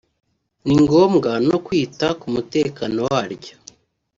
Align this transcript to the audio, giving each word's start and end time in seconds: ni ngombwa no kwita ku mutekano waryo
ni 0.65 0.75
ngombwa 0.83 1.31
no 1.47 1.57
kwita 1.65 2.07
ku 2.19 2.27
mutekano 2.35 2.99
waryo 3.11 3.53